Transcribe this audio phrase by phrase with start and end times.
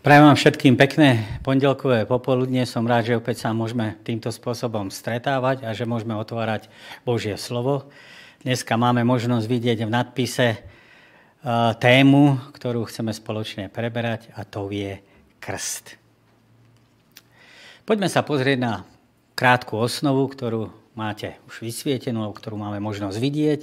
[0.00, 2.64] Prajem vám všetkým pekné pondelkové popoludne.
[2.64, 6.72] Som rád, že opäť sa môžeme týmto spôsobom stretávať a že môžeme otvárať
[7.04, 7.84] Božie slovo.
[8.40, 10.58] Dneska máme možnosť vidieť v nadpise e,
[11.76, 15.04] tému, ktorú chceme spoločne preberať a to je
[15.36, 16.00] krst.
[17.84, 18.88] Poďme sa pozrieť na
[19.36, 23.60] krátku osnovu, ktorú máte už vysvietenú, ktorú máme možnosť vidieť.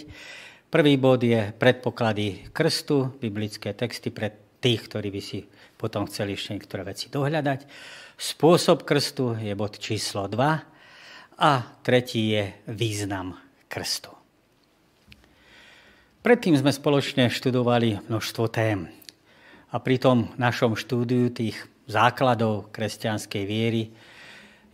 [0.70, 6.58] Prvý bod je predpoklady krstu, biblické texty pre tých, ktorí by si potom chceli ešte
[6.58, 7.70] niektoré veci dohľadať.
[8.18, 11.52] Spôsob krstu je bod číslo 2 a
[11.86, 13.38] tretí je význam
[13.70, 14.10] krstu.
[16.26, 18.90] Predtým sme spoločne študovali množstvo tém.
[19.72, 21.56] A pri tom našom štúdiu tých
[21.88, 23.94] základov kresťanskej viery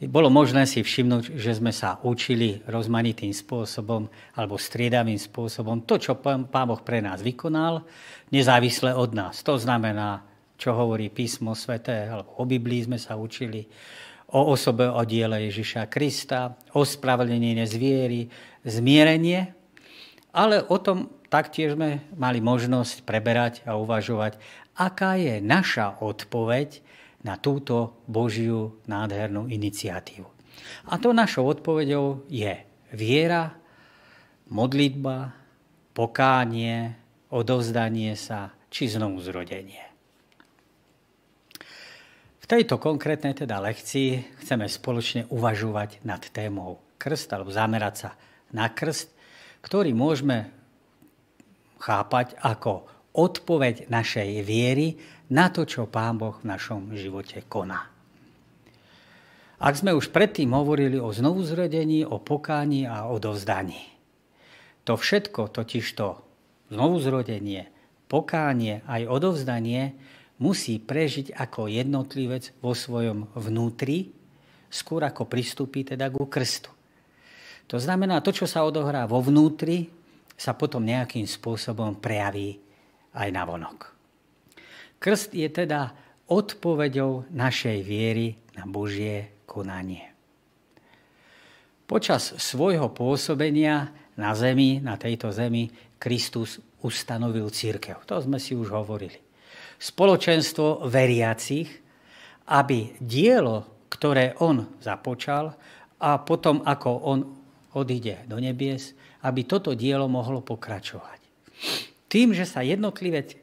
[0.09, 6.17] bolo možné si všimnúť, že sme sa učili rozmanitým spôsobom alebo striedavým spôsobom to, čo
[6.17, 7.85] Pán Boh pre nás vykonal,
[8.33, 9.45] nezávisle od nás.
[9.45, 10.25] To znamená,
[10.57, 13.65] čo hovorí písmo sveté, alebo o Biblii sme sa učili,
[14.33, 18.25] o osobe, o diele Ježiša Krista, o spravedlnenie zviery,
[18.65, 19.53] zmierenie,
[20.33, 24.41] ale o tom taktiež sme mali možnosť preberať a uvažovať,
[24.73, 26.81] aká je naša odpoveď
[27.21, 30.27] na túto Božiu nádhernú iniciatívu.
[30.89, 32.57] A to našou odpoveďou je
[32.91, 33.53] viera,
[34.49, 35.33] modlitba,
[35.93, 36.97] pokánie,
[37.29, 39.92] odovzdanie sa či znovu zrodenie.
[42.43, 48.19] V tejto konkrétnej teda lekcii chceme spoločne uvažovať nad témou krst alebo zamerať sa
[48.51, 49.15] na krst,
[49.63, 50.51] ktorý môžeme
[51.79, 52.83] chápať ako
[53.15, 54.99] odpoveď našej viery
[55.31, 57.87] na to, čo Pán Boh v našom živote koná.
[59.63, 63.87] Ak sme už predtým hovorili o znovuzrodení, o pokáni a o dovzdaní.
[64.83, 66.19] To všetko, totižto
[66.75, 67.71] znovuzrodenie,
[68.11, 69.95] pokánie aj odovzdanie,
[70.43, 74.11] musí prežiť ako jednotlivec vo svojom vnútri,
[74.67, 76.67] skôr ako pristúpi teda ku krstu.
[77.71, 79.87] To znamená, to, čo sa odohrá vo vnútri,
[80.35, 82.59] sa potom nejakým spôsobom prejaví
[83.15, 83.95] aj na vonok.
[84.99, 85.95] Krst je teda
[86.27, 90.11] odpoveďou našej viery na Božie konanie.
[91.87, 95.71] Počas svojho pôsobenia na zemi, na tejto zemi,
[96.01, 98.03] Kristus ustanovil církev.
[98.09, 99.22] To sme si už hovorili
[99.83, 101.67] spoločenstvo veriacich,
[102.47, 105.51] aby dielo, ktoré on započal
[105.99, 107.19] a potom ako on
[107.75, 108.95] odíde do nebies,
[109.27, 111.19] aby toto dielo mohlo pokračovať.
[112.07, 113.35] Tým, že sa jednotlivec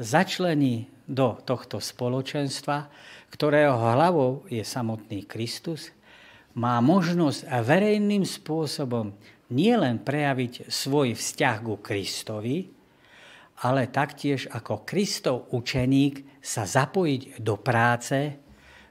[0.00, 2.90] začlení do tohto spoločenstva,
[3.30, 5.94] ktorého hlavou je samotný Kristus,
[6.54, 9.14] má možnosť verejným spôsobom
[9.50, 12.70] nielen prejaviť svoj vzťah ku Kristovi,
[13.62, 18.34] ale taktiež ako Kristov učeník sa zapojiť do práce,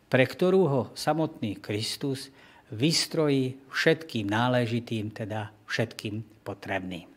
[0.08, 2.30] pre ktorú ho samotný Kristus
[2.72, 7.10] vystrojí všetkým náležitým, teda všetkým potrebným.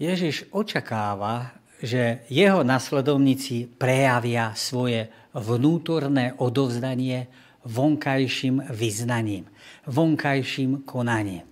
[0.00, 7.28] Ježiš očakáva, že jeho nasledovníci prejavia svoje vnútorné odovzdanie
[7.68, 9.44] vonkajším vyznaním,
[9.84, 11.44] vonkajším konaním.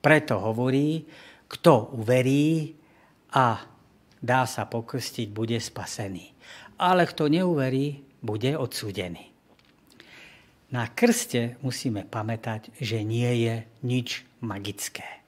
[0.00, 1.04] Preto hovorí,
[1.48, 2.76] kto uverí
[3.32, 3.64] a
[4.20, 6.36] dá sa pokrstiť, bude spasený.
[6.78, 9.30] Ale kto neuverí, bude odsúdený.
[10.68, 13.54] Na krste musíme pamätať, že nie je
[13.86, 15.24] nič magické.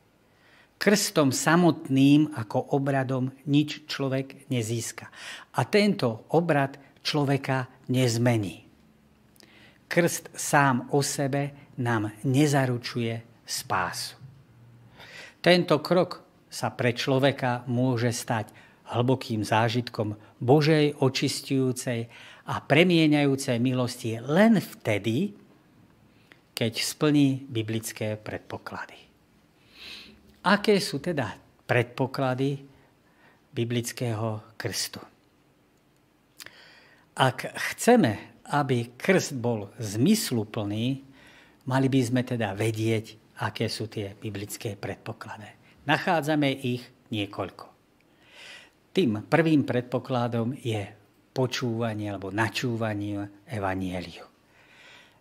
[0.81, 5.09] Krstom samotným ako obradom nič človek nezíska.
[5.57, 8.65] A tento obrad človeka nezmení.
[9.89, 14.20] Krst sám o sebe nám nezaručuje spásu.
[15.41, 16.21] Tento krok
[16.53, 18.53] sa pre človeka môže stať
[18.93, 22.13] hlbokým zážitkom Božej očistujúcej
[22.45, 25.33] a premieňajúcej milosti len vtedy,
[26.53, 28.99] keď splní biblické predpoklady.
[30.45, 32.61] Aké sú teda predpoklady
[33.55, 35.01] biblického krstu?
[37.17, 41.05] Ak chceme, aby krst bol zmysluplný,
[41.69, 45.49] mali by sme teda vedieť, aké sú tie biblické predpoklady.
[45.89, 47.67] Nachádzame ich niekoľko.
[48.91, 50.83] Tým prvým predpokladom je
[51.31, 54.27] počúvanie alebo načúvanie evanieliu.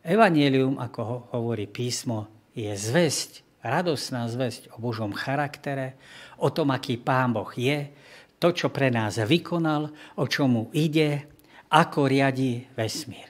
[0.04, 6.00] Evanielium, ako hovorí písmo, je zväzť, radosná zväzť o Božom charaktere,
[6.42, 7.94] o tom, aký Pán Boh je,
[8.40, 11.28] to, čo pre nás vykonal, o čomu ide,
[11.70, 13.28] ako riadi vesmír.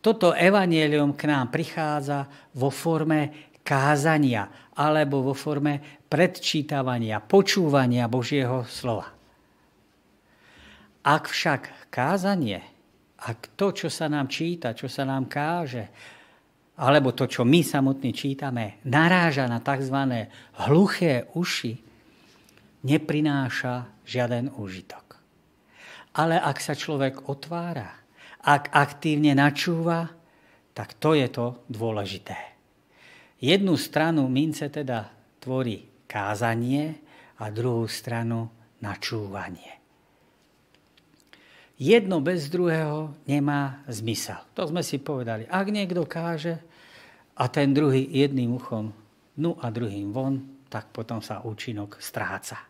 [0.00, 9.10] Toto evanielium k nám prichádza vo forme kázania alebo vo forme predčítavania, počúvania Božieho slova.
[11.04, 12.60] Ak však kázanie,
[13.24, 15.88] ak to, čo sa nám číta, čo sa nám káže,
[16.74, 20.28] alebo to, čo my samotní čítame, naráža na tzv.
[20.66, 21.78] hluché uši,
[22.84, 25.16] neprináša žiaden úžitok.
[26.14, 27.90] Ale ak sa človek otvára,
[28.44, 30.12] ak aktívne načúva,
[30.76, 32.53] tak to je to dôležité.
[33.40, 35.10] Jednu stranu mince teda
[35.42, 36.94] tvorí kázanie
[37.42, 38.48] a druhú stranu
[38.78, 39.82] načúvanie.
[41.74, 44.38] Jedno bez druhého nemá zmysel.
[44.54, 45.42] To sme si povedali.
[45.50, 46.62] Ak niekto káže
[47.34, 48.94] a ten druhý jedným uchom
[49.34, 50.38] dnu a druhým von,
[50.70, 52.62] tak potom sa účinok stráca.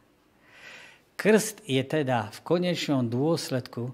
[1.15, 3.93] Krst je teda v konečnom dôsledku,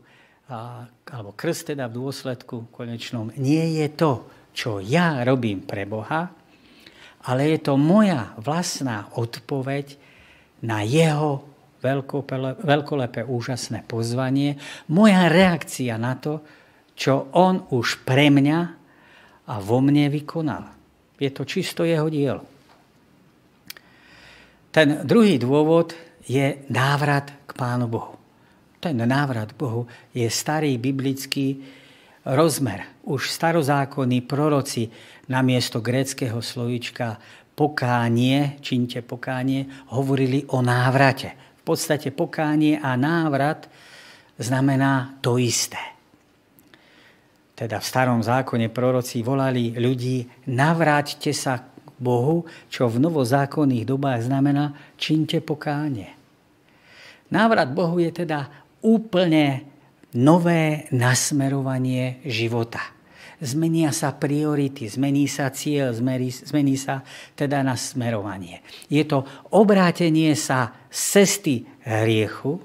[1.11, 4.13] alebo krst teda v dôsledku konečnom nie je to,
[4.55, 6.31] čo ja robím pre Boha,
[7.25, 9.97] ale je to moja vlastná odpoveď
[10.65, 11.45] na jeho
[12.65, 14.61] veľkolepé, úžasné pozvanie,
[14.93, 16.45] moja reakcia na to,
[16.93, 18.59] čo on už pre mňa
[19.49, 20.69] a vo mne vykonal.
[21.17, 22.45] Je to čisto jeho dielo.
[24.71, 25.97] Ten druhý dôvod
[26.29, 28.15] je návrat k Pánu Bohu.
[28.79, 31.59] Ten návrat Bohu je starý biblický
[32.25, 32.87] rozmer.
[33.03, 34.89] Už starozákonní proroci
[35.31, 37.23] namiesto gréckého slovička
[37.55, 41.55] pokánie, činte pokánie, hovorili o návrate.
[41.61, 43.71] V podstate pokánie a návrat
[44.35, 45.79] znamená to isté.
[47.55, 54.27] Teda v starom zákone proroci volali ľudí, navráťte sa k Bohu, čo v novozákonných dobách
[54.27, 56.17] znamená činte pokánie.
[57.31, 58.49] Návrat Bohu je teda
[58.81, 59.69] úplne
[60.17, 63.00] nové nasmerovanie života
[63.41, 67.01] zmenia sa priority, zmení sa cieľ, zmení, zmení sa
[67.33, 68.61] teda na smerovanie.
[68.93, 69.25] Je to
[69.57, 71.57] obrátenie sa z cesty
[71.89, 72.61] hriechu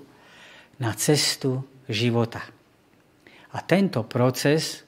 [0.79, 2.43] na cestu života.
[3.55, 4.83] A tento proces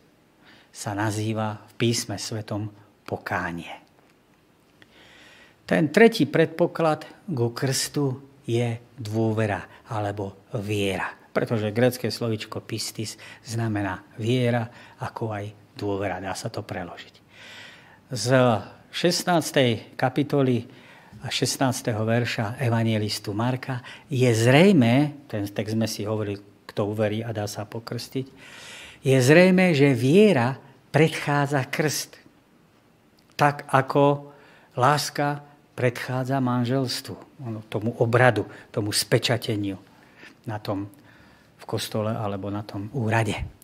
[0.68, 2.68] sa nazýva v písme svetom
[3.08, 3.72] pokánie.
[5.68, 11.12] Ten tretí predpoklad ku krstu je dôvera alebo viera.
[11.32, 14.68] Pretože grecké slovičko pistis znamená viera,
[15.04, 15.46] ako aj
[15.78, 17.16] dôvera, dá sa to preložiť.
[18.10, 18.28] Z
[18.90, 19.94] 16.
[19.94, 20.66] kapitoly
[21.22, 21.94] a 16.
[21.94, 27.70] verša evangelistu Marka je zrejme, ten text sme si hovorili, kto uverí a dá sa
[27.70, 28.26] pokrstiť,
[29.06, 30.58] je zrejme, že viera
[30.90, 32.18] predchádza krst.
[33.38, 34.34] Tak ako
[34.78, 35.46] láska
[35.78, 37.16] predchádza manželstvu,
[37.70, 39.78] tomu obradu, tomu spečateniu
[40.50, 40.90] na tom
[41.58, 43.57] v kostole alebo na tom úrade.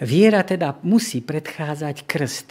[0.00, 2.48] Viera teda musí predchádzať krst.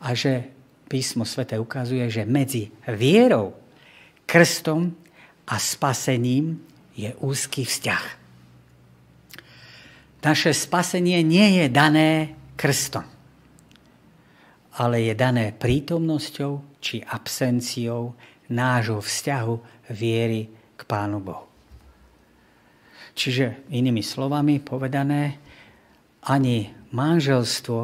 [0.00, 0.48] A že
[0.90, 3.54] písmo svete ukazuje, že medzi vierou,
[4.26, 4.94] krstom
[5.46, 6.58] a spasením
[6.96, 8.04] je úzky vzťah.
[10.20, 13.08] Naše spasenie nie je dané krstom,
[14.76, 18.12] ale je dané prítomnosťou či absenciou
[18.52, 19.54] nášho vzťahu
[19.96, 21.48] viery k Pánu Bohu.
[23.16, 25.40] Čiže inými slovami povedané,
[26.26, 27.78] ani manželstvo,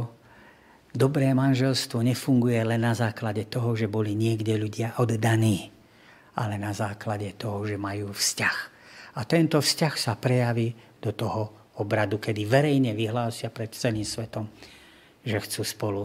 [0.92, 5.72] dobré manželstvo nefunguje len na základe toho, že boli niekde ľudia oddaní,
[6.36, 8.58] ale na základe toho, že majú vzťah.
[9.16, 14.48] A tento vzťah sa prejaví do toho obradu, kedy verejne vyhlásia pred celým svetom,
[15.24, 16.02] že chcú spolu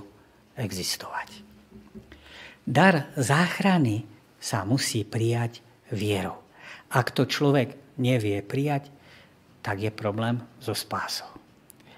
[0.55, 1.43] existovať.
[2.63, 4.07] Dar záchrany
[4.39, 5.59] sa musí prijať
[5.91, 6.39] vierou.
[6.91, 8.87] Ak to človek nevie prijať,
[9.59, 11.40] tak je problém so spásou.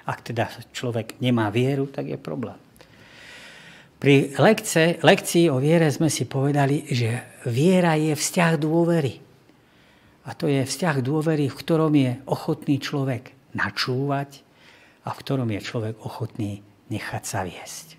[0.03, 2.59] Ak teda človek nemá vieru, tak je problém.
[4.03, 9.15] Pri lekce, lekcii o viere sme si povedali, že viera je vzťah dôvery.
[10.27, 14.43] A to je vzťah dôvery, v ktorom je ochotný človek načúvať
[15.07, 16.59] a v ktorom je človek ochotný
[16.91, 17.95] nechať sa viesť.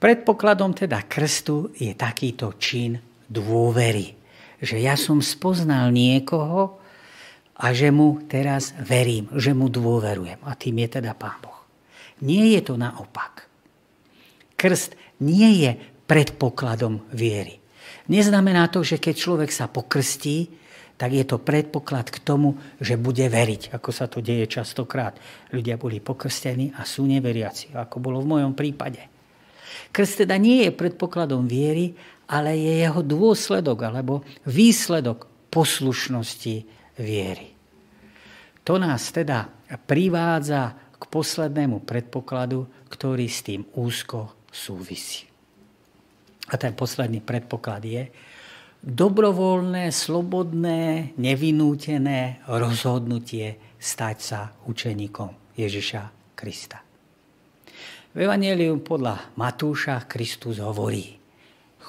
[0.00, 2.96] Predpokladom teda krstu je takýto čin
[3.28, 4.16] dôvery.
[4.62, 6.79] Že ja som spoznal niekoho,
[7.60, 10.40] a že mu teraz verím, že mu dôverujem.
[10.48, 11.60] A tým je teda Pán Boh.
[12.24, 13.44] Nie je to naopak.
[14.56, 15.76] Krst nie je
[16.08, 17.60] predpokladom viery.
[18.08, 20.56] Neznamená to, že keď človek sa pokrstí,
[21.00, 25.16] tak je to predpoklad k tomu, že bude veriť, ako sa to deje častokrát.
[25.48, 29.00] Ľudia boli pokrstení a sú neveriaci, ako bolo v mojom prípade.
[29.92, 31.96] Krst teda nie je predpokladom viery,
[32.28, 37.50] ale je jeho dôsledok alebo výsledok poslušnosti viery.
[38.64, 39.48] To nás teda
[39.88, 45.24] privádza k poslednému predpokladu, ktorý s tým úzko súvisí.
[46.50, 48.02] A ten posledný predpoklad je
[48.84, 56.02] dobrovoľné, slobodné, nevinútené rozhodnutie stať sa učeníkom Ježiša
[56.36, 56.80] Krista.
[58.10, 61.16] V Evangelium podľa Matúša Kristus hovorí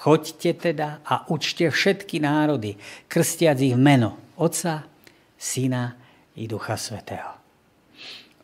[0.02, 4.91] Choďte teda a učte všetky národy, krstiac ich meno Otca,
[5.42, 5.98] Syna
[6.38, 7.34] i Ducha Svetého.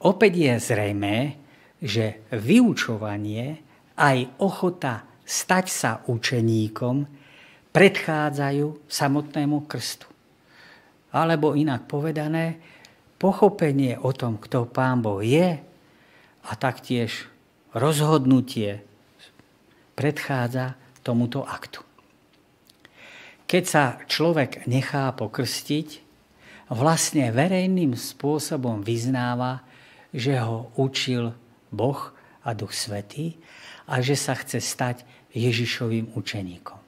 [0.02, 1.38] Opäť je zrejmé,
[1.78, 3.62] že vyučovanie
[3.94, 7.06] aj ochota stať sa učeníkom
[7.70, 10.10] predchádzajú samotnému krstu.
[11.14, 12.58] Alebo inak povedané,
[13.22, 15.62] pochopenie o tom, kto Pán Boh je
[16.42, 17.30] a taktiež
[17.78, 18.82] rozhodnutie
[19.94, 20.74] predchádza
[21.06, 21.86] tomuto aktu.
[23.46, 26.07] Keď sa človek nechá pokrstiť,
[26.68, 29.64] vlastne verejným spôsobom vyznáva,
[30.12, 31.32] že ho učil
[31.72, 32.12] Boh
[32.44, 33.40] a Duch Svetý
[33.88, 36.80] a že sa chce stať Ježišovým učeníkom.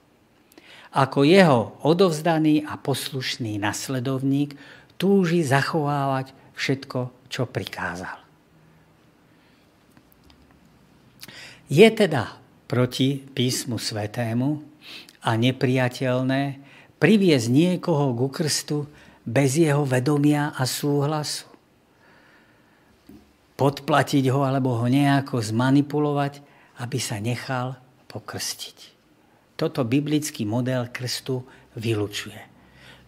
[0.89, 4.57] Ako jeho odovzdaný a poslušný nasledovník
[4.97, 8.19] túži zachovávať všetko, čo prikázal.
[11.69, 12.33] Je teda
[12.65, 14.65] proti písmu svetému
[15.21, 16.57] a nepriateľné
[16.97, 18.89] priviesť niekoho ku krstu
[19.29, 21.45] bez jeho vedomia a súhlasu.
[23.53, 26.41] Podplatiť ho alebo ho nejako zmanipulovať,
[26.81, 27.77] aby sa nechal
[28.09, 28.97] pokrstiť.
[29.53, 31.45] Toto biblický model krstu
[31.77, 32.39] vylučuje.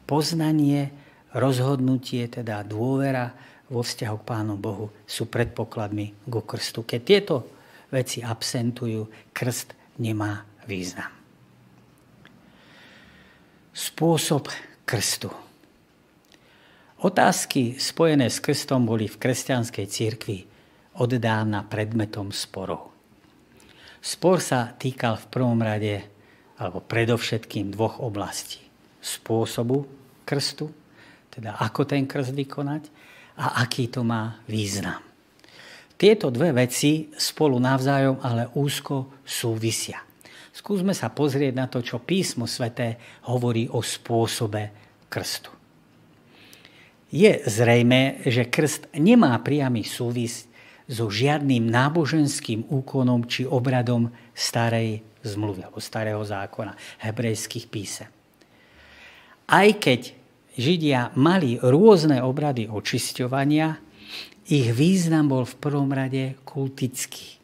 [0.05, 0.91] Poznanie,
[1.33, 3.31] rozhodnutie, teda dôvera
[3.71, 6.83] vo vzťahu k Pánu Bohu sú predpokladmi ku krstu.
[6.83, 7.35] Keď tieto
[7.87, 9.71] veci absentujú, krst
[10.03, 11.09] nemá význam.
[13.71, 14.51] Spôsob
[14.83, 15.50] krstu.
[17.01, 20.45] Otázky spojené s krstom boli v kresťanskej cirkvi
[21.01, 22.93] od dávna predmetom sporov.
[23.97, 25.97] Spor sa týkal v prvom rade,
[26.61, 28.61] alebo predovšetkým dvoch oblastí.
[29.01, 29.89] Spôsobu
[30.21, 30.69] krstu,
[31.33, 32.83] teda ako ten krst vykonať
[33.41, 35.01] a aký to má význam.
[35.97, 40.05] Tieto dve veci spolu navzájom ale úzko súvisia.
[40.53, 44.69] Skúsme sa pozrieť na to, čo písmo sveté hovorí o spôsobe
[45.09, 45.60] krstu.
[47.11, 50.47] Je zrejme, že krst nemá priamy súvis
[50.87, 58.09] so žiadnym náboženským úkonom či obradom starej zmluvy alebo starého zákona, hebrejských písem.
[59.51, 60.15] Aj keď
[60.55, 63.79] Židia mali rôzne obrady očisťovania,
[64.51, 67.39] ich význam bol v prvom rade kultický.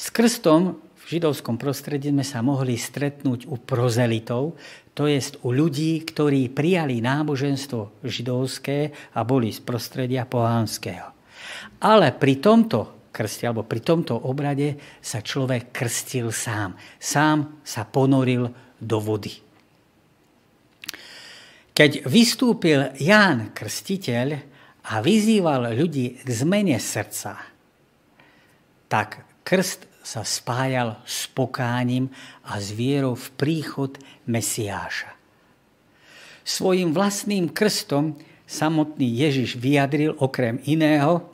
[0.00, 4.54] S krstom židovskom prostredí sme sa mohli stretnúť u prozelitov,
[4.94, 11.10] to jest u ľudí, ktorí prijali náboženstvo židovské a boli z prostredia pohánskeho.
[11.82, 16.78] Ale pri tomto krste, alebo pri tomto obrade sa človek krstil sám.
[17.02, 18.46] Sám sa ponoril
[18.78, 19.34] do vody.
[21.74, 24.50] Keď vystúpil Ján Krstiteľ,
[24.88, 27.36] a vyzýval ľudí k zmene srdca,
[28.88, 32.10] tak krst sa spájal s pokáním
[32.42, 33.94] a s vierou v príchod
[34.26, 35.14] Mesiáša.
[36.42, 41.30] Svojim vlastným krstom samotný Ježiš vyjadril okrem iného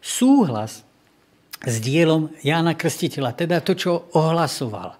[0.00, 0.80] súhlas
[1.60, 4.96] s dielom Jána Krstiteľa, teda to, čo ohlasoval.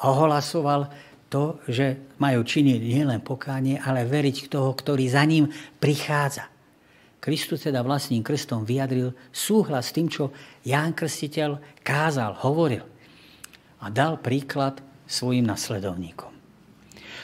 [0.00, 0.88] A ohlasoval
[1.28, 6.51] to, že majú činiť nielen pokánie, ale veriť toho, ktorý za ním prichádza.
[7.22, 10.34] Kristus teda vlastným krstom vyjadril súhlas s tým, čo
[10.66, 12.82] Ján Krstiteľ kázal, hovoril
[13.78, 16.34] a dal príklad svojim nasledovníkom.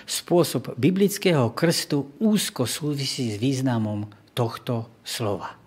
[0.06, 4.06] Spôsob biblického krstu úzko súvisí s významom
[4.38, 5.58] tohto slova.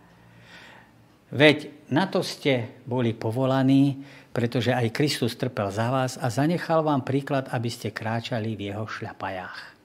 [1.31, 3.99] Veď na to ste boli povolaní,
[4.31, 8.87] pretože aj Kristus trpel za vás a zanechal vám príklad, aby ste kráčali v jeho
[8.87, 9.80] šľapajách.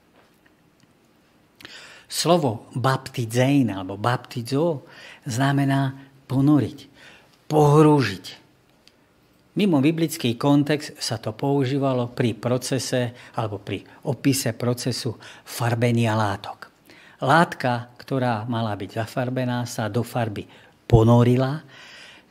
[2.06, 4.86] Slovo baptizein alebo baptizo
[5.26, 5.94] znamená
[6.30, 6.78] ponoriť,
[7.50, 8.26] pohrúžiť.
[9.56, 15.16] Mimo biblický kontext sa to používalo pri procese alebo pri opise procesu
[15.48, 16.68] farbenia látok.
[17.25, 20.44] Látka, ktorá mala byť zafarbená, sa do farby
[20.84, 21.64] ponorila,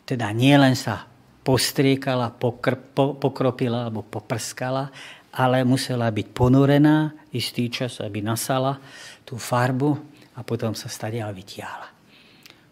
[0.05, 1.10] teda nielen sa
[1.41, 4.94] postriekala, pokr, po, pokropila alebo poprskala,
[5.36, 8.77] ale musela byť ponorená istý čas, aby nasala
[9.25, 9.98] tú farbu
[10.38, 11.89] a potom sa stadiaľ vytiahla.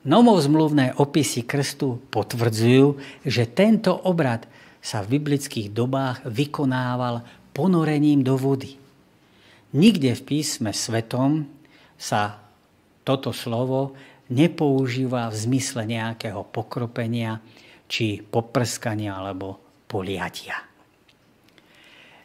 [0.03, 4.45] Nomovzmluvné opisy krstu potvrdzujú, že tento obrad
[4.83, 7.23] sa v biblických dobách vykonával
[7.55, 8.75] ponorením do vody.
[9.73, 11.47] Nikde v písme svetom
[11.95, 12.43] sa
[13.07, 13.95] toto slovo
[14.27, 17.39] nepoužíva v zmysle nejakého pokropenia
[17.87, 20.59] či poprskania alebo poliatia.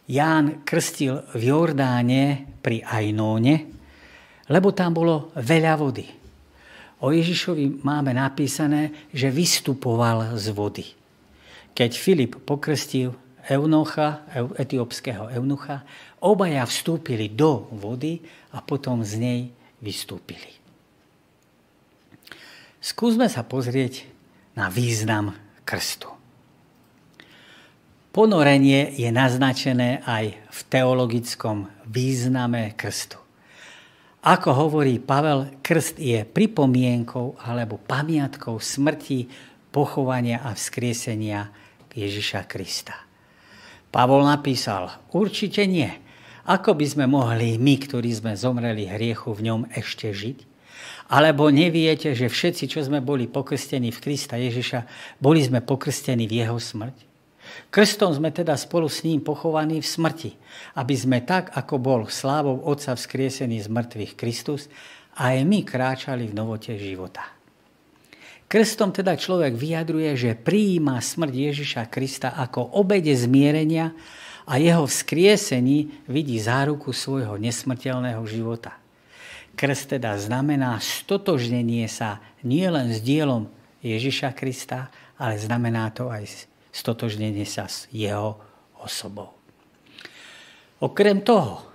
[0.09, 2.23] Ján krstil v Jordáne
[2.59, 3.78] pri Ajnóne,
[4.49, 6.07] lebo tam bolo veľa vody.
[6.99, 10.87] O Ježišovi máme napísané, že vystupoval z vody.
[11.77, 13.15] Keď Filip pokrstil
[13.47, 15.87] eunucha, etiópskeho eunucha,
[16.19, 18.19] obaja vstúpili do vody
[18.51, 19.41] a potom z nej
[19.79, 20.59] vystúpili.
[22.83, 24.07] Skúsme sa pozrieť
[24.59, 26.11] na význam krstu.
[28.11, 33.28] Ponorenie je naznačené aj v teologickom význame krstu.
[34.29, 39.25] Ako hovorí Pavel, krst je pripomienkou alebo pamiatkou smrti,
[39.73, 41.49] pochovania a vzkriesenia
[41.97, 42.93] Ježiša Krista.
[43.89, 45.89] Pavol napísal, určite nie.
[46.45, 50.45] Ako by sme mohli my, ktorí sme zomreli hriechu, v ňom ešte žiť?
[51.09, 54.85] Alebo neviete, že všetci, čo sme boli pokrstení v Krista Ježiša,
[55.25, 57.08] boli sme pokrstení v jeho smrť?
[57.69, 60.31] Krstom sme teda spolu s ním pochovaní v smrti,
[60.77, 64.67] aby sme tak, ako bol slávou Otca vzkriesený z mŕtvych Kristus,
[65.19, 67.27] aj my kráčali v novote života.
[68.49, 73.93] Krstom teda človek vyjadruje, že prijíma smrť Ježiša Krista ako obede zmierenia
[74.49, 78.81] a jeho vzkriesení vidí záruku svojho nesmrteľného života.
[79.53, 83.53] Krst teda znamená stotožnenie sa nielen s dielom
[83.85, 84.89] Ježiša Krista,
[85.21, 86.48] ale znamená to aj
[86.79, 88.39] stotožnenie sa s jeho
[88.79, 89.35] osobou.
[90.79, 91.67] Okrem toho,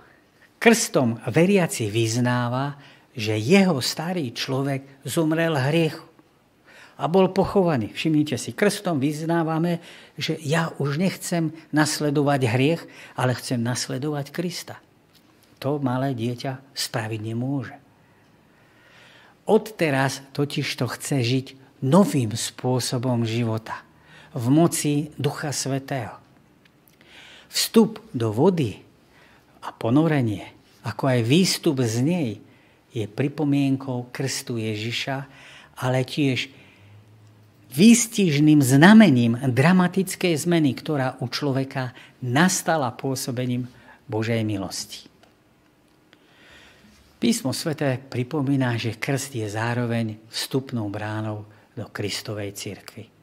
[0.56, 2.80] krstom veriaci vyznáva,
[3.12, 6.08] že jeho starý človek zomrel hriechu
[6.96, 7.92] a bol pochovaný.
[7.92, 9.84] Všimnite si, krstom vyznávame,
[10.16, 12.82] že ja už nechcem nasledovať hriech,
[13.12, 14.80] ale chcem nasledovať Krista
[15.64, 17.72] to malé dieťa spraviť nemôže.
[19.48, 21.46] Odteraz totiž to chce žiť
[21.80, 23.80] novým spôsobom života
[24.34, 26.18] v moci Ducha Svetého.
[27.46, 28.82] Vstup do vody
[29.62, 30.50] a ponorenie,
[30.82, 32.30] ako aj výstup z nej,
[32.94, 35.26] je pripomienkou krstu Ježiša,
[35.82, 36.50] ale tiež
[37.74, 41.90] výstižným znamením dramatickej zmeny, ktorá u človeka
[42.22, 43.66] nastala pôsobením
[44.06, 45.10] Božej milosti.
[47.18, 53.13] Písmo sveté pripomína, že krst je zároveň vstupnou bránou do Kristovej cirkvi.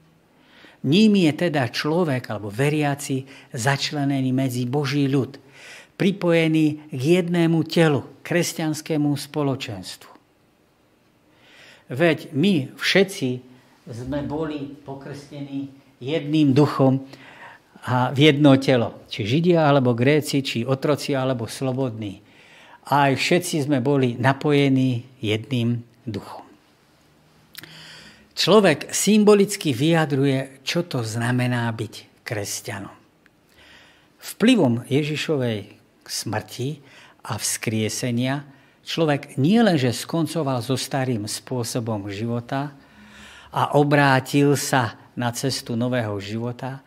[0.82, 5.38] Ním je teda človek alebo veriaci začlenený medzi Boží ľud,
[5.98, 10.12] pripojený k jednému telu, kresťanskému spoločenstvu.
[11.92, 13.30] Veď my všetci
[13.92, 15.70] sme boli pokrstení
[16.02, 17.04] jedným duchom
[17.86, 19.06] a v jedno telo.
[19.12, 22.32] Či Židia, alebo Gréci, či otroci, alebo slobodní
[22.88, 26.51] a aj všetci sme boli napojení jedným duchom.
[28.42, 32.98] Človek symbolicky vyjadruje, čo to znamená byť kresťanom.
[34.18, 36.82] Vplyvom Ježišovej smrti
[37.22, 38.42] a vzkriesenia
[38.82, 42.74] človek nielenže skoncoval so starým spôsobom života
[43.54, 46.82] a obrátil sa na cestu nového života,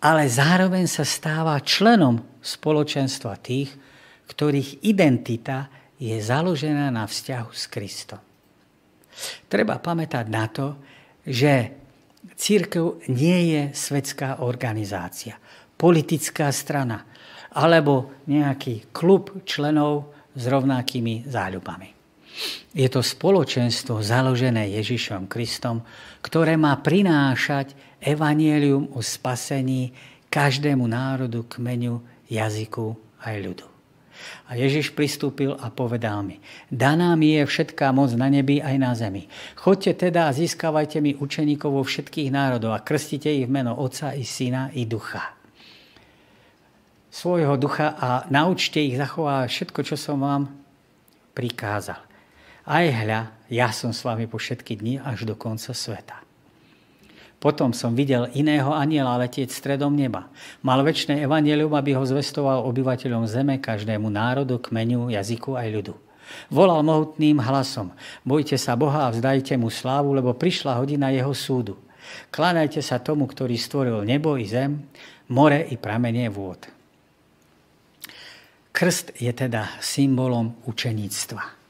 [0.00, 3.68] ale zároveň sa stáva členom spoločenstva tých,
[4.32, 5.68] ktorých identita
[6.00, 8.25] je založená na vzťahu s Kristom.
[9.48, 10.76] Treba pamätať na to,
[11.26, 11.72] že
[12.36, 15.38] církev nie je svetská organizácia,
[15.78, 17.06] politická strana
[17.56, 21.88] alebo nejaký klub členov s rovnakými záľubami.
[22.76, 25.80] Je to spoločenstvo založené Ježišom Kristom,
[26.20, 29.96] ktoré má prinášať evanielium o spasení
[30.28, 32.92] každému národu, kmeňu, jazyku
[33.24, 33.75] aj ľudu.
[34.50, 38.92] A Ježiš pristúpil a povedal mi, daná mi je všetká moc na nebi aj na
[38.92, 39.30] zemi.
[39.54, 44.12] Chodte teda a získavajte mi učeníkov vo všetkých národov a krstite ich v meno Otca
[44.12, 45.36] i Syna i Ducha.
[47.08, 50.52] Svojho ducha a naučte ich zachovať všetko, čo som vám
[51.32, 51.96] prikázal.
[52.66, 56.25] Aj hľa, ja som s vami po všetky dni až do konca sveta.
[57.36, 60.32] Potom som videl iného aniela letieť stredom neba.
[60.64, 65.94] Mal väčšie evanelium, aby ho zvestoval obyvateľom zeme, každému národu, kmenu, jazyku aj ľudu.
[66.50, 67.94] Volal mohutným hlasom.
[68.26, 71.78] Bojte sa Boha a vzdajte mu slávu, lebo prišla hodina jeho súdu.
[72.32, 74.86] Kláňajte sa tomu, ktorý stvoril nebo i zem,
[75.30, 76.66] more i pramenie vôd.
[78.70, 81.65] Krst je teda symbolom učeníctva.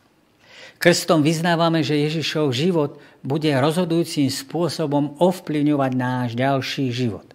[0.76, 7.26] Krstom vyznávame, že Ježišov život bude rozhodujúcim spôsobom ovplyvňovať náš ďalší život.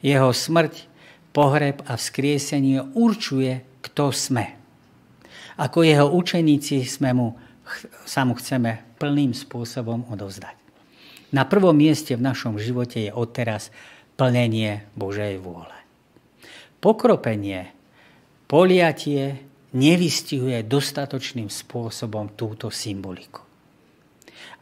[0.00, 0.88] Jeho smrť,
[1.36, 4.56] pohreb a vzkriesenie určuje, kto sme.
[5.60, 7.28] Ako jeho učeníci sme mu,
[8.08, 10.56] sa mu chceme plným spôsobom odovzdať.
[11.32, 13.72] Na prvom mieste v našom živote je odteraz
[14.16, 15.72] plnenie Božej vôle.
[16.80, 17.72] Pokropenie
[18.48, 23.40] poliatie nevystihuje dostatočným spôsobom túto symboliku.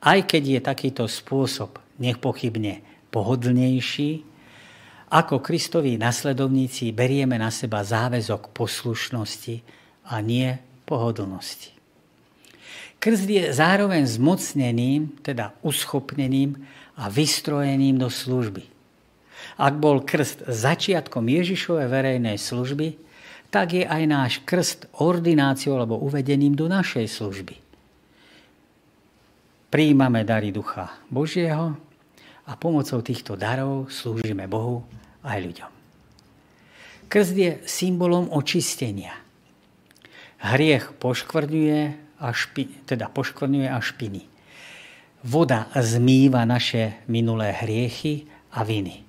[0.00, 2.80] Aj keď je takýto spôsob nepochybne
[3.12, 4.24] pohodlnejší,
[5.10, 9.56] ako Kristoví nasledovníci berieme na seba záväzok poslušnosti
[10.06, 10.54] a nie
[10.86, 11.74] pohodlnosti.
[13.00, 16.62] Krst je zároveň zmocneným, teda uschopneným
[17.00, 18.68] a vystrojeným do služby.
[19.56, 23.09] Ak bol krst začiatkom Ježišovej verejnej služby,
[23.50, 27.54] tak je aj náš krst ordináciou alebo uvedením do našej služby.
[29.70, 31.74] Príjmame dary Ducha Božieho
[32.46, 34.82] a pomocou týchto darov slúžime Bohu
[35.22, 35.70] aj ľuďom.
[37.10, 39.14] Krst je symbolom očistenia.
[40.40, 41.80] Hriech poškvrňuje
[42.22, 44.22] a, špi, teda poškvrňuje a špiny.
[45.26, 49.02] Voda zmýva naše minulé hriechy a viny.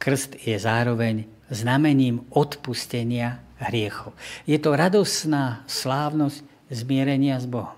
[0.00, 4.12] Krst je zároveň znamením odpustenia hriechov.
[4.44, 7.76] Je to radosná slávnosť zmierenia s Bohom.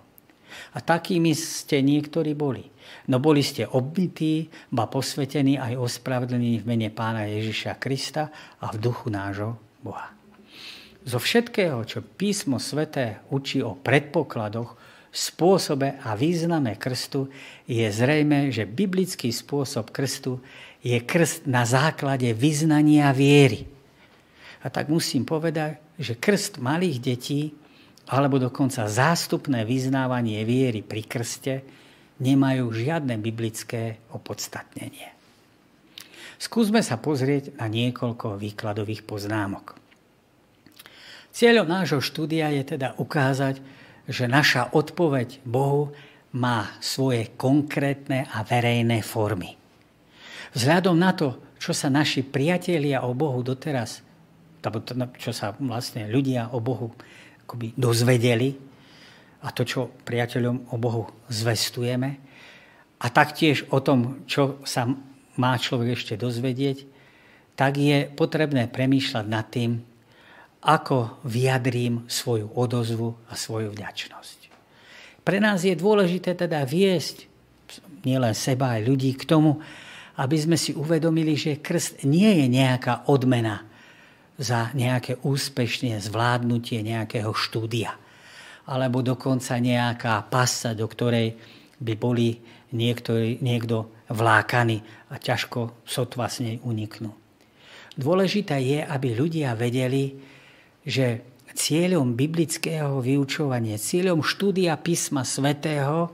[0.74, 2.66] A takými ste niektorí boli.
[3.08, 8.80] No boli ste obbytí, ba posvetení aj ospravedlení v mene pána Ježiša Krista a v
[8.80, 10.12] duchu nášho Boha.
[11.08, 14.76] Zo všetkého, čo písmo sveté učí o predpokladoch,
[15.08, 17.32] spôsobe a význame krstu,
[17.64, 20.44] je zrejme, že biblický spôsob krstu
[20.82, 23.66] je krst na základe vyznania viery.
[24.62, 27.42] A tak musím povedať, že krst malých detí
[28.08, 31.54] alebo dokonca zástupné vyznávanie viery pri krste
[32.18, 35.12] nemajú žiadne biblické opodstatnenie.
[36.38, 39.74] Skúsme sa pozrieť na niekoľko výkladových poznámok.
[41.34, 43.58] Cieľom nášho štúdia je teda ukázať,
[44.06, 45.92] že naša odpoveď Bohu
[46.32, 49.57] má svoje konkrétne a verejné formy.
[50.56, 54.00] Vzhľadom na to, čo sa naši priatelia o Bohu doteraz,
[55.18, 56.94] čo sa vlastne ľudia o Bohu
[57.44, 58.68] akoby dozvedeli,
[59.38, 62.10] a to, čo priateľom o Bohu zvestujeme
[62.98, 64.90] a taktiež o tom, čo sa
[65.38, 66.82] má človek ešte dozvedieť,
[67.54, 69.78] tak je potrebné premýšľať nad tým,
[70.58, 74.38] ako vyjadrím svoju odozvu a svoju vďačnosť.
[75.22, 77.30] Pre nás je dôležité teda viesť
[78.02, 79.62] nielen seba, aj ľudí k tomu,
[80.18, 83.62] aby sme si uvedomili, že krst nie je nejaká odmena
[84.38, 87.94] za nejaké úspešné zvládnutie nejakého štúdia–
[88.68, 91.32] alebo dokonca nejaká pasa, do ktorej
[91.80, 92.36] by boli
[92.76, 97.08] niektorý, niekto vlákaný a ťažko sotva s nej uniknú.
[97.96, 100.20] Dôležité je, aby ľudia vedeli,
[100.84, 101.24] že
[101.56, 106.12] cieľom biblického vyučovania, cieľom štúdia písma svätého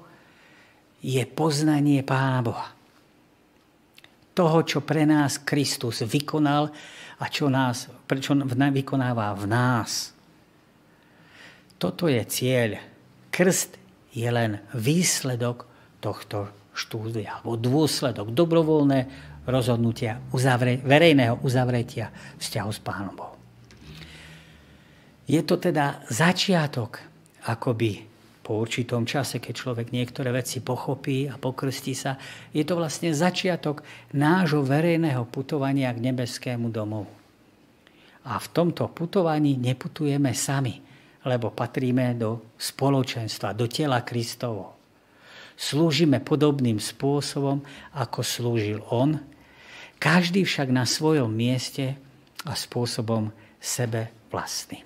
[1.04, 2.68] je poznanie Pána Boha.
[4.34, 6.68] Toho, čo pre nás Kristus vykonal
[7.22, 7.86] a čo, nás,
[8.18, 9.90] čo vykonáva v nás–
[11.84, 12.80] toto je cieľ.
[13.28, 13.76] Krst
[14.16, 15.68] je len výsledok
[16.00, 19.00] tohto štúdia, alebo dôsledok dobrovoľné
[19.44, 22.08] rozhodnutia uzavre, verejného uzavretia
[22.40, 23.36] vzťahu s Pánom Bohom.
[25.28, 27.04] Je to teda začiatok,
[27.44, 28.00] akoby
[28.44, 32.20] po určitom čase, keď človek niektoré veci pochopí a pokrstí sa,
[32.52, 33.80] je to vlastne začiatok
[34.12, 37.08] nášho verejného putovania k nebeskému domovu.
[38.28, 40.84] A v tomto putovaní neputujeme sami
[41.24, 44.76] lebo patríme do spoločenstva, do tela Kristovo.
[45.56, 47.64] Slúžime podobným spôsobom,
[47.96, 49.16] ako slúžil On,
[49.96, 51.96] každý však na svojom mieste
[52.44, 54.84] a spôsobom sebe vlastný.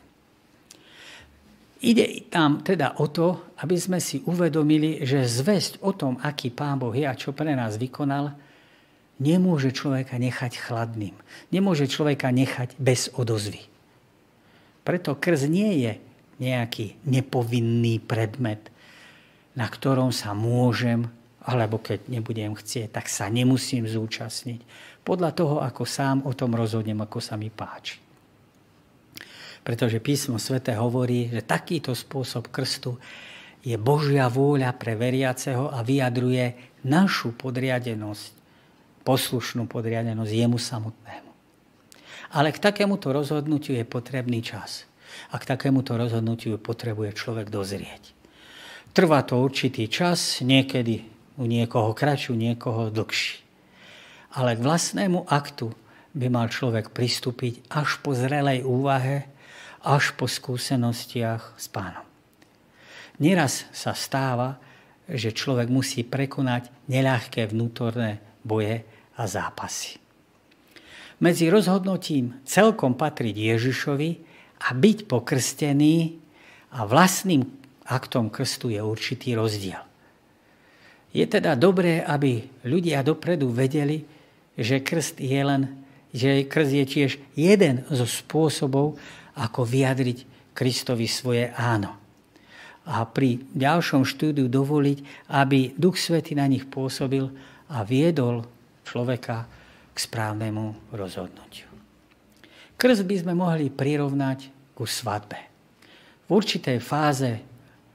[1.79, 6.83] Ide tam teda o to, aby sme si uvedomili, že zväzť o tom, aký Pán
[6.83, 8.35] Boh je a čo pre nás vykonal,
[9.23, 11.15] nemôže človeka nechať chladným.
[11.55, 13.63] Nemôže človeka nechať bez odozvy.
[14.83, 15.93] Preto krz nie je
[16.43, 18.75] nejaký nepovinný predmet,
[19.55, 21.07] na ktorom sa môžem,
[21.47, 24.63] alebo keď nebudem chcieť, tak sa nemusím zúčastniť.
[25.07, 28.08] Podľa toho, ako sám o tom rozhodnem, ako sa mi páči.
[29.69, 32.97] Pretože písmo svete hovorí, že takýto spôsob krstu
[33.61, 36.57] je Božia vôľa pre veriaceho a vyjadruje
[36.89, 38.33] našu podriadenosť,
[39.05, 41.31] poslušnú podriadenosť jemu samotnému.
[42.33, 44.89] Ale k takémuto rozhodnutiu je potrebný čas
[45.29, 48.17] a k takémuto rozhodnutiu potrebuje človek dozrieť.
[48.97, 51.05] Trvá to určitý čas, niekedy
[51.37, 53.45] u niekoho kratšiu, niekoho dlhší.
[54.33, 55.69] Ale k vlastnému aktu
[56.17, 59.29] by mal človek pristúpiť až po zrelej úvahe,
[59.83, 62.05] až po skúsenostiach s pánom.
[63.19, 64.63] Nieraz sa stáva,
[65.09, 68.85] že človek musí prekonať neľahké vnútorné boje
[69.19, 69.99] a zápasy.
[71.19, 74.11] Medzi rozhodnutím celkom patriť Ježišovi
[74.63, 75.97] a byť pokrstený
[76.79, 77.43] a vlastným
[77.91, 79.83] aktom krstu je určitý rozdiel.
[81.11, 84.05] Je teda dobré, aby ľudia dopredu vedeli,
[84.55, 85.63] že krst je len,
[86.13, 89.01] že krst je tiež jeden zo spôsobov,
[89.39, 91.95] ako vyjadriť Kristovi svoje áno.
[92.89, 97.31] A pri ďalšom štúdiu dovoliť, aby Duch Svety na nich pôsobil
[97.69, 98.49] a viedol
[98.83, 99.45] človeka
[99.93, 101.69] k správnemu rozhodnutiu.
[102.79, 105.39] Krst by sme mohli prirovnať ku svadbe.
[106.27, 107.43] V určitej fáze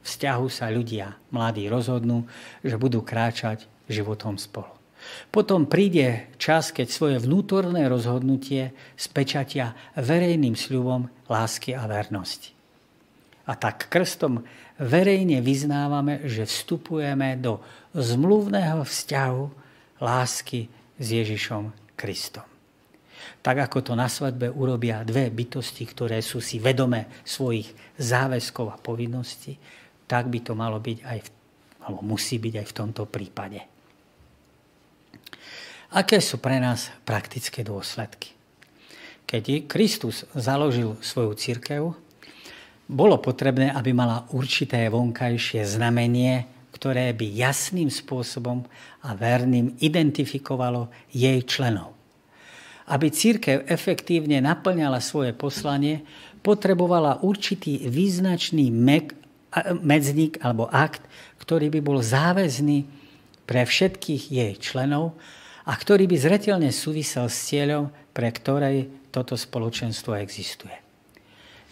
[0.03, 2.27] vzťahu sa ľudia, mladí, rozhodnú,
[2.59, 4.82] že budú kráčať životom spolu.
[5.33, 12.53] Potom príde čas, keď svoje vnútorné rozhodnutie spečatia verejným sľubom lásky a vernosti.
[13.43, 14.45] A tak krstom
[14.79, 17.59] verejne vyznávame, že vstupujeme do
[17.91, 19.43] zmluvného vzťahu
[19.99, 22.47] lásky s Ježišom Kristom.
[23.43, 28.79] Tak ako to na svadbe urobia dve bytosti, ktoré sú si vedomé svojich záväzkov a
[28.79, 29.59] povinností,
[30.07, 31.29] tak by to malo byť aj, v,
[31.87, 33.72] alebo musí byť aj v tomto prípade.
[35.93, 38.33] Aké sú pre nás praktické dôsledky?
[39.29, 41.93] Keď Kristus založil svoju církev,
[42.89, 48.65] bolo potrebné, aby mala určité vonkajšie znamenie, ktoré by jasným spôsobom
[49.05, 51.93] a verným identifikovalo jej členov.
[52.89, 56.01] Aby církev efektívne naplňala svoje poslanie,
[56.41, 58.73] potrebovala určitý význačný
[59.77, 61.05] medzník alebo akt,
[61.37, 62.81] ktorý by bol záväzný
[63.45, 65.13] pre všetkých jej členov
[65.63, 70.75] a ktorý by zretelne súvisel s cieľom, pre ktorej toto spoločenstvo existuje.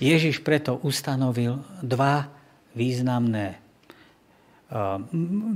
[0.02, 2.26] Ježiš preto ustanovil dva
[2.74, 3.60] významné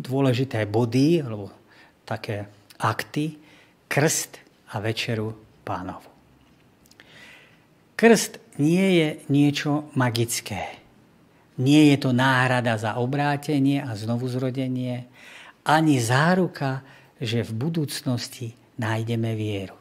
[0.04, 1.48] dôležité body, alebo
[2.04, 3.39] také akty,
[3.88, 4.38] krst
[4.76, 5.32] a večeru
[5.63, 6.12] pánovu.
[7.95, 10.84] Krst nie je niečo magické.
[11.56, 15.08] Nie je to náhrada za obrátenie a znovuzrodenie,
[15.63, 16.84] ani záruka,
[17.19, 19.75] že v budúcnosti nájdeme vieru.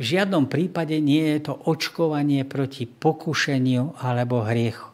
[0.00, 4.88] V žiadnom prípade nie je to očkovanie proti pokušeniu alebo hriechu.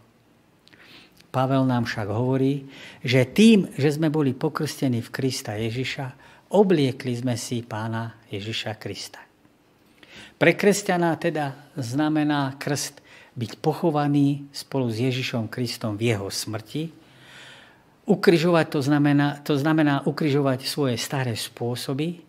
[1.30, 2.66] Pavel nám však hovorí,
[3.04, 6.06] že tým, že sme boli pokrstení v Krista Ježiša,
[6.50, 9.20] obliekli sme si pána Ježiša Krista.
[10.36, 13.04] Pre kresťana teda znamená krst
[13.36, 16.88] byť pochovaný spolu s Ježišom Kristom v jeho smrti.
[18.06, 22.22] Ukrižovať to znamená, to znamená ukrižovať svoje staré spôsoby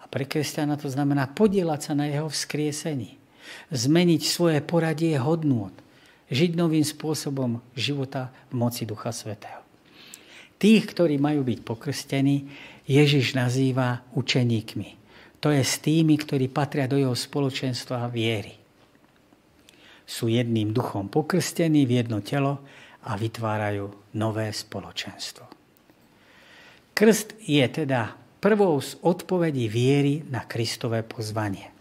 [0.00, 3.20] a pre kresťana to znamená podielať sa na jeho vzkriesení.
[3.68, 5.72] Zmeniť svoje poradie hodnôt.
[6.32, 9.60] Žiť novým spôsobom života v moci Ducha Svetého.
[10.56, 12.48] Tých, ktorí majú byť pokrstení,
[12.88, 14.88] Ježiš nazýva učeníkmi.
[15.44, 18.60] To je s tými, ktorí patria do jeho spoločenstva viery
[20.10, 22.66] sú jedným duchom pokrstení v jedno telo
[23.04, 25.46] a vytvárajú nové spoločenstvo.
[26.92, 28.12] Krst je teda
[28.44, 31.72] prvou z odpovedí viery na Kristové pozvanie.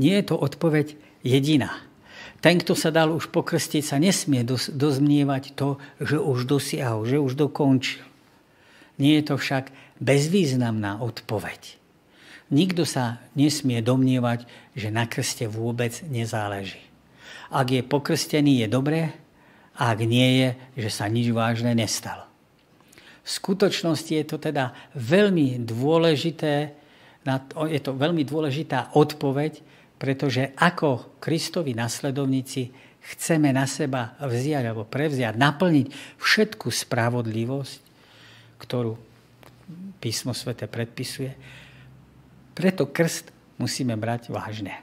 [0.00, 1.84] Nie je to odpoveď jediná.
[2.42, 7.38] Ten, kto sa dal už pokrstiť, sa nesmie dozmnievať to, že už dosiahol, že už
[7.38, 8.02] dokončil.
[8.98, 9.70] Nie je to však
[10.02, 11.78] bezvýznamná odpoveď.
[12.52, 14.44] Nikto sa nesmie domnievať,
[14.76, 16.82] že na krste vôbec nezáleží.
[17.48, 19.00] Ak je pokrstený, je dobré,
[19.76, 20.48] a ak nie je,
[20.84, 22.28] že sa nič vážne nestalo.
[23.22, 26.74] V skutočnosti je to teda veľmi dôležité,
[27.70, 29.62] je to veľmi dôležitá odpoveď,
[29.96, 37.80] pretože ako Kristovi nasledovníci chceme na seba vziať alebo prevziať, naplniť všetku spravodlivosť,
[38.58, 38.98] ktorú
[40.02, 41.30] písmo svete predpisuje.
[42.58, 43.30] Preto krst
[43.62, 44.82] musíme brať vážne.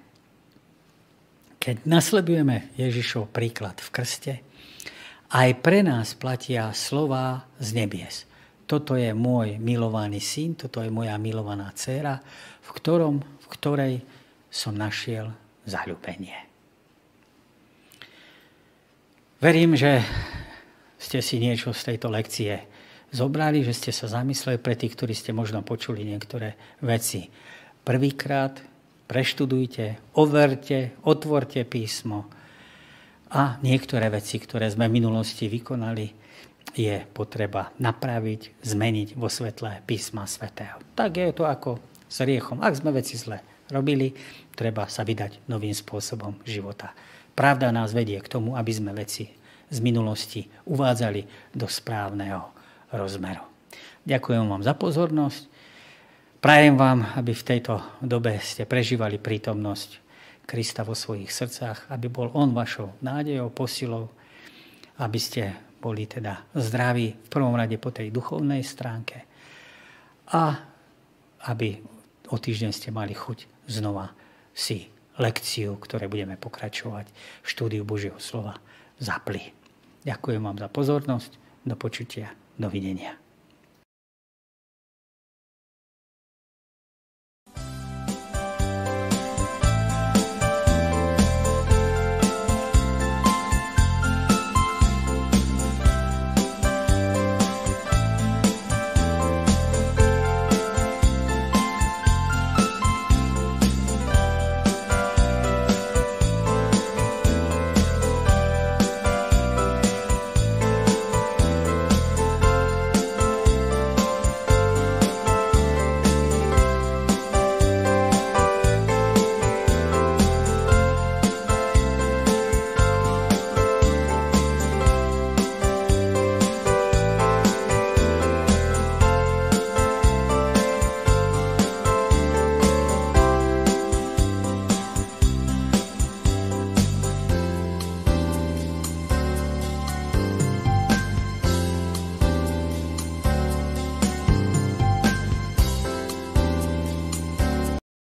[1.60, 4.34] Keď nasledujeme Ježišov príklad v krste,
[5.29, 8.25] aj pre nás platia slova z nebies.
[8.69, 12.21] Toto je môj milovaný syn, toto je moja milovaná dcéra,
[12.61, 13.93] v, ktorom, v ktorej
[14.49, 15.33] som našiel
[15.65, 16.37] zalúbenie.
[19.41, 20.03] Verím, že
[20.99, 22.67] ste si niečo z tejto lekcie
[23.09, 27.31] zobrali, že ste sa zamysleli pre tých, ktorí ste možno počuli niektoré veci
[27.89, 28.61] prvýkrát,
[29.09, 32.29] preštudujte, overte, otvorte písmo
[33.29, 36.17] a niektoré veci, ktoré sme v minulosti vykonali,
[36.73, 40.77] je potreba napraviť, zmeniť vo svetle písma svätého.
[40.93, 42.61] Tak je to ako s riechom.
[42.61, 44.13] Ak sme veci zle robili,
[44.53, 46.93] treba sa vydať novým spôsobom života.
[47.33, 49.29] Pravda nás vedie k tomu, aby sme veci
[49.69, 52.49] z minulosti uvádzali do správneho
[52.93, 53.45] rozmeru.
[54.09, 55.41] Ďakujem vám za pozornosť.
[56.41, 60.09] Prajem vám, aby v tejto dobe ste prežívali prítomnosť
[60.49, 64.09] Krista vo svojich srdcach, aby bol On vašou nádejou, posilou,
[64.97, 69.29] aby ste boli teda zdraví v prvom rade po tej duchovnej stránke
[70.33, 70.57] a
[71.53, 71.77] aby
[72.33, 74.12] o týždeň ste mali chuť znova
[74.51, 74.89] si
[75.21, 77.05] lekciu, ktoré budeme pokračovať
[77.45, 78.57] v štúdiu Božieho slova,
[78.97, 79.53] zapli.
[80.03, 81.31] Ďakujem vám za pozornosť,
[81.63, 83.28] do počutia, dovidenia.